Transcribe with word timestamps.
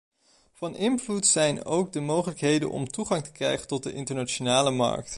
Van 0.53 0.75
invloed 0.75 1.25
zijn 1.25 1.65
ook 1.65 1.93
de 1.93 1.99
mogelijkheden 2.01 2.69
om 2.69 2.87
toegang 2.87 3.23
te 3.23 3.31
krijgen 3.31 3.67
tot 3.67 3.83
de 3.83 3.93
internationale 3.93 4.71
markt. 4.71 5.09